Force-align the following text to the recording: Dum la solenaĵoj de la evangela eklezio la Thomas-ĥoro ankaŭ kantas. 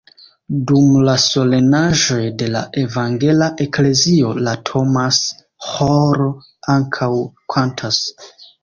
Dum 0.69 0.85
la 1.09 1.13
solenaĵoj 1.23 2.17
de 2.39 2.47
la 2.55 2.63
evangela 2.85 3.51
eklezio 3.67 4.33
la 4.49 4.57
Thomas-ĥoro 4.71 6.35
ankaŭ 6.79 7.13
kantas. 7.57 8.07